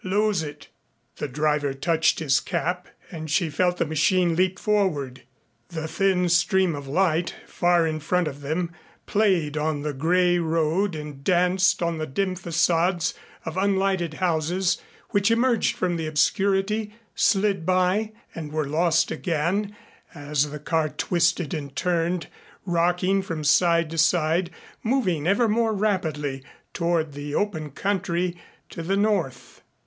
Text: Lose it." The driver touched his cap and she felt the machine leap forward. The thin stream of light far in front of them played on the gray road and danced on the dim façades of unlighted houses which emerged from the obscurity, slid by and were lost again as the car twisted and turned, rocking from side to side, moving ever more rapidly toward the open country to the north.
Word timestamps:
Lose 0.03 0.41
it." 0.41 0.67
The 1.17 1.27
driver 1.27 1.75
touched 1.75 2.17
his 2.17 2.39
cap 2.39 2.87
and 3.11 3.29
she 3.29 3.51
felt 3.51 3.77
the 3.77 3.85
machine 3.85 4.35
leap 4.35 4.57
forward. 4.57 5.21
The 5.69 5.87
thin 5.87 6.27
stream 6.29 6.73
of 6.73 6.87
light 6.87 7.35
far 7.45 7.85
in 7.85 7.99
front 7.99 8.27
of 8.27 8.41
them 8.41 8.71
played 9.05 9.57
on 9.57 9.83
the 9.83 9.93
gray 9.93 10.39
road 10.39 10.95
and 10.95 11.23
danced 11.23 11.83
on 11.83 11.99
the 11.99 12.07
dim 12.07 12.33
façades 12.35 13.13
of 13.45 13.57
unlighted 13.57 14.15
houses 14.15 14.81
which 15.11 15.29
emerged 15.29 15.75
from 15.75 15.97
the 15.97 16.07
obscurity, 16.07 16.95
slid 17.13 17.63
by 17.63 18.11
and 18.33 18.51
were 18.51 18.65
lost 18.65 19.11
again 19.11 19.75
as 20.15 20.49
the 20.49 20.57
car 20.57 20.89
twisted 20.89 21.53
and 21.53 21.75
turned, 21.75 22.25
rocking 22.65 23.21
from 23.21 23.43
side 23.43 23.91
to 23.91 23.99
side, 23.99 24.49
moving 24.81 25.27
ever 25.27 25.47
more 25.47 25.73
rapidly 25.73 26.43
toward 26.73 27.13
the 27.13 27.35
open 27.35 27.69
country 27.69 28.35
to 28.71 28.81
the 28.81 28.97
north. 28.97 29.61